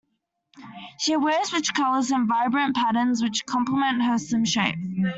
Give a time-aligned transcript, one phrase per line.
[0.97, 4.79] She wears rich colours and vibrant patterns, which compliment her slim shape.